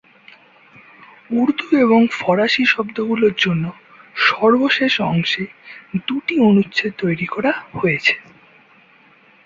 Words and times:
উর্দু 1.31 1.65
ও 1.87 2.09
ফারসী 2.19 2.63
শব্দগুলোর 2.65 3.33
জন্য 3.37 3.65
সর্বশেষ 4.27 4.93
অংশে 5.09 5.43
দুটি 6.07 6.35
অনুচ্ছেদ 6.39 6.91
তৈরী 6.97 7.27
করা 7.27 7.51
হয়েছে। 7.73 8.13